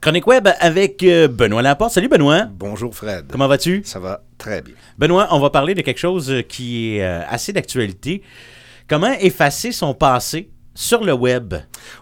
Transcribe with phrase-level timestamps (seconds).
[0.00, 1.92] Chronique Web avec euh, Benoît Laporte.
[1.92, 2.46] Salut Benoît.
[2.50, 3.26] Bonjour Fred.
[3.30, 3.82] Comment vas-tu?
[3.84, 4.72] Ça va très bien.
[4.96, 8.22] Benoît, on va parler de quelque chose euh, qui est euh, assez d'actualité.
[8.88, 10.48] Comment effacer son passé
[10.80, 11.52] sur le web?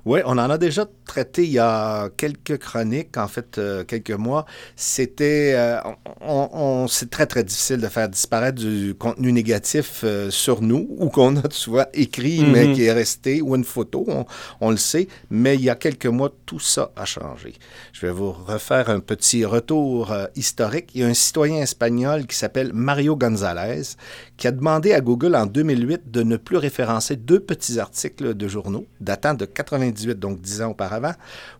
[0.04, 4.12] Oui, on en a déjà traité il y a quelques chroniques, en fait, euh, quelques
[4.12, 4.44] mois.
[4.76, 5.52] C'était.
[5.56, 5.80] euh,
[6.20, 10.86] on, on- c'est très, très difficile de faire disparaître du contenu négatif euh, sur nous
[10.98, 12.50] ou qu'on a souvent écrit, Mhm.
[12.52, 14.24] mais qui est resté, ou une photo, on,
[14.60, 15.08] on le sait.
[15.30, 17.54] Mais il y a quelques mois, tout ça a changé.
[17.92, 20.90] Je vais vous refaire un petit retour historique.
[20.94, 23.82] Il y a un citoyen espagnol qui s'appelle Mario González
[24.36, 28.46] qui a demandé à Google en 2008 de ne plus référencer deux petits articles de
[29.00, 31.12] datant de 98, donc 10 ans auparavant,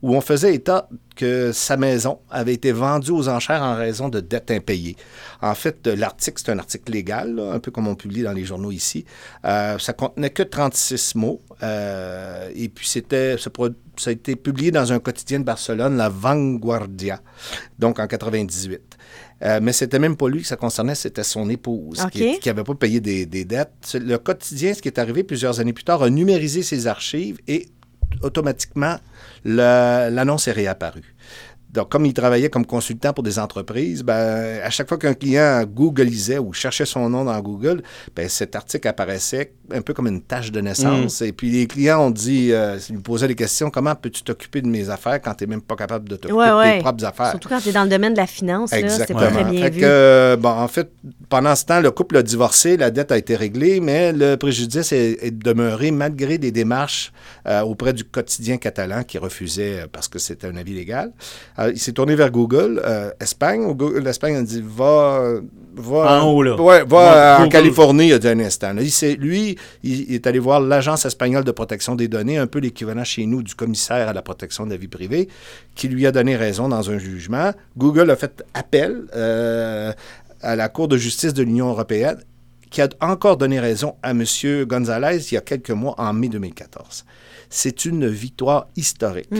[0.02, 4.20] où on faisait état que sa maison avait été vendue aux enchères en raison de
[4.20, 4.96] dettes impayées.
[5.42, 8.44] En fait, l'article, c'est un article légal, là, un peu comme on publie dans les
[8.44, 9.04] journaux ici.
[9.44, 11.42] Euh, ça contenait que 36 mots.
[11.64, 13.50] euh, et puis, c'était, ça,
[14.06, 17.20] a été publié dans un quotidien de Barcelone, La Vanguardia,
[17.80, 18.80] donc en 98.
[19.42, 22.74] Euh, mais c'était même pas lui que ça concernait, c'était son épouse qui n'avait pas
[22.74, 23.96] payé des, des dettes.
[24.00, 27.68] Le quotidien, ce qui est arrivé plusieurs années plus tard, a numérisé ses archives et
[28.22, 28.96] automatiquement,
[29.44, 31.14] l'annonce est réapparue.
[31.70, 35.64] Donc, comme il travaillait comme consultant pour des entreprises, ben, à chaque fois qu'un client
[35.64, 37.82] googlisait ou cherchait son nom dans Google,
[38.16, 41.20] ben, cet article apparaissait un peu comme une tâche de naissance.
[41.20, 44.62] Et puis, les clients ont dit, euh, ils lui posaient des questions, comment peux-tu t'occuper
[44.62, 46.76] de mes affaires quand tu n'es même pas capable de t'occuper Ouais, de ouais.
[46.78, 47.30] tes propres affaires?
[47.32, 49.20] Surtout quand tu es dans le domaine de la finance, c'est Exactement.
[49.20, 49.80] pas très bien Fait vu.
[49.82, 50.90] que, euh, bon, en fait,
[51.28, 54.92] pendant ce temps, le couple a divorcé, la dette a été réglée, mais le préjudice
[54.92, 57.12] est, est demeuré malgré des démarches
[57.46, 61.12] euh, auprès du quotidien catalan qui refusait euh, parce que c'était un avis légal.
[61.56, 63.76] Alors, il s'est tourné vers Google, euh, Espagne.
[64.02, 65.34] D'Espagne a dit va,
[65.76, 66.56] va En haut, là.
[66.60, 67.52] Ouais, va Va- en Google.
[67.52, 68.72] Californie, il a dit un instant.
[68.72, 72.38] Là, il s'est- lui, il, il est allé voir l'Agence espagnole de protection des données,
[72.38, 75.28] un peu l'équivalent chez nous du commissaire à la protection de la vie privée,
[75.74, 77.52] qui lui a donné raison dans un jugement.
[77.76, 79.92] Google a fait appel euh,
[80.40, 82.22] à la Cour de justice de l'Union européenne,
[82.70, 84.24] qui a encore donné raison à M.
[84.66, 87.04] González il y a quelques mois, en mai 2014.
[87.50, 89.30] C'est une victoire historique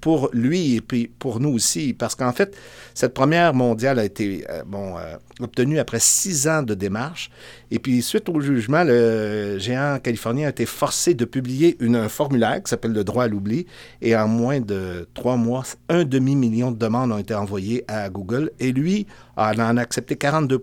[0.00, 2.56] pour lui et puis pour nous aussi, parce qu'en fait,
[2.94, 7.30] cette première mondiale a été euh, bon, euh, obtenue après six ans de démarches.
[7.70, 12.08] Et puis, suite au jugement, le géant californien a été forcé de publier une, un
[12.08, 13.66] formulaire qui s'appelle le droit à l'oubli.
[14.00, 18.50] Et en moins de trois mois, un demi-million de demandes ont été envoyées à Google.
[18.60, 20.58] Et lui en a accepté 42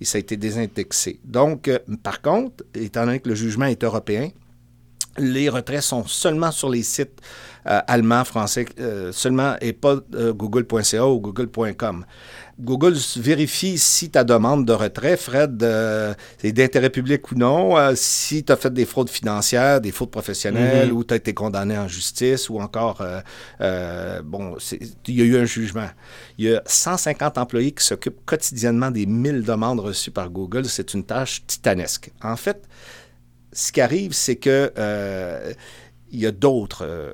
[0.00, 1.20] et ça a été désindexé.
[1.24, 4.30] Donc, euh, par contre, étant donné que le jugement est européen,
[5.18, 7.20] les retraits sont seulement sur les sites
[7.66, 12.04] euh, allemands, français, euh, seulement et pas euh, google.ca ou google.com.
[12.60, 18.52] Google vérifie si ta demande de retrait, Fred, est d'intérêt public ou non, si tu
[18.52, 22.48] as fait des fraudes financières, des fraudes professionnelles, ou tu as été condamné en justice,
[22.48, 23.04] ou encore,
[23.58, 24.56] bon,
[25.08, 25.88] il y a eu un jugement.
[26.38, 30.66] Il y a 150 employés qui s'occupent quotidiennement des 1000 demandes reçues par Google.
[30.66, 32.12] C'est une tâche titanesque.
[32.22, 32.62] En fait,
[33.54, 35.52] ce qui arrive, c'est que euh,
[36.12, 37.12] il y a d'autres euh,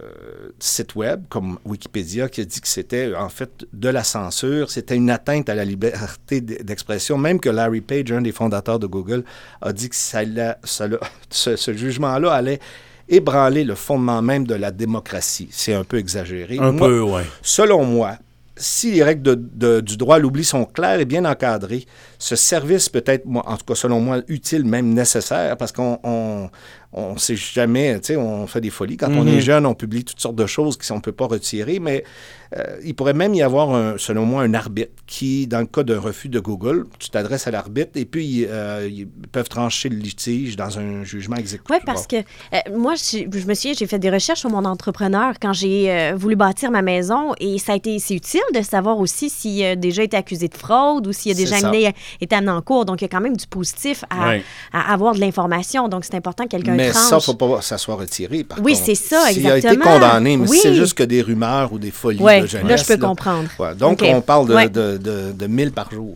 [0.58, 4.96] sites web, comme Wikipédia, qui a dit que c'était en fait de la censure, c'était
[4.96, 9.24] une atteinte à la liberté d'expression, même que Larry Page, un des fondateurs de Google,
[9.62, 10.20] a dit que ça
[10.64, 12.60] ce, ce jugement-là allait
[13.08, 15.48] ébranler le fondement même de la démocratie.
[15.50, 16.58] C'est un peu exagéré.
[16.58, 17.24] Un Moi, peu, ouais.
[17.42, 18.16] Selon moi,
[18.60, 19.36] si les règles
[19.82, 21.86] du droit à l'oubli sont claires et bien encadrées,
[22.18, 26.50] ce service peut être, en tout cas selon moi, utile, même nécessaire, parce qu'on
[26.92, 28.96] on, on sait jamais, tu sais, on fait des folies.
[28.96, 29.28] Quand on Mhm.
[29.28, 32.04] est jeune, on publie toutes sortes de choses qu'on ne peut pas retirer, mais
[32.56, 35.84] euh, il pourrait même y avoir, un, selon moi, un arbitre qui, dans le cas
[35.84, 39.96] d'un refus de Google, tu t'adresses à l'arbitre et puis euh, ils peuvent trancher le
[39.96, 41.70] litige dans un jugement exécutif.
[41.70, 44.64] Oui, parce que euh, moi, je, je me souviens, j'ai fait des recherches sur mon
[44.64, 48.62] entrepreneur quand j'ai euh, voulu bâtir ma maison et ça a été c'est utile de
[48.62, 52.34] savoir aussi s'il a déjà été accusé de fraude ou s'il a déjà amené, été
[52.34, 52.84] amené en cours.
[52.84, 54.34] Donc, il y a quand même du positif à,
[54.72, 55.88] à avoir de l'information.
[55.88, 57.02] Donc, c'est important que quelqu'un Mais tranche.
[57.02, 58.44] ça, il ne faut pas que ça soit retiré.
[58.44, 59.94] Par Oui, c'est ça, S'il a été exactement.
[59.94, 60.58] condamné, mais Oui.
[60.62, 62.68] c'est juste que des rumeurs ou des folies Ouais, de jeunesse.
[62.68, 63.48] là, je peux comprendre.
[63.58, 64.68] Ouais, donc, on parle de, Ouais.
[64.68, 66.14] de, de, de 1000 par jour.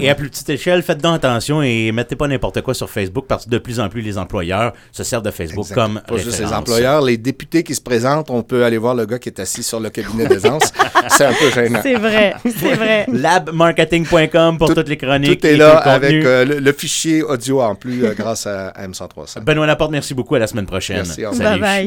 [0.00, 3.24] Et, à plus petite échelle, faites donc attention et mettez pas n'importe quoi sur Facebook
[3.28, 5.74] parce que de plus en plus les employeurs se servent de Facebook Exact.
[5.74, 6.52] comme Pas juste les référence.
[6.58, 9.62] employeurs, les députés qui se présentent, on peut aller voir le gars qui est assis
[9.62, 10.62] sur le cabinet d'aisance.
[11.08, 11.80] c'est un peu gênant.
[11.82, 13.06] C'est vrai, c'est vrai.
[13.08, 15.40] labmarketing.com pour Tout- toutes les chroniques.
[15.40, 18.68] Tout est et là avec euh, le, le fichier audio en plus euh, grâce à,
[18.68, 19.40] à M103.
[19.42, 20.34] Benoît Laporte, merci beaucoup.
[20.34, 20.96] À la semaine prochaine.
[20.96, 21.22] Merci.
[21.22, 21.38] Salut.
[21.38, 21.82] Bye bye.